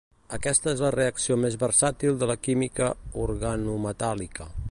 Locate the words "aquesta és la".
0.35-0.89